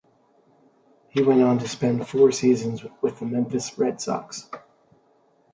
[1.09, 4.49] He went on to spend four seasons with the Memphis Red Sox.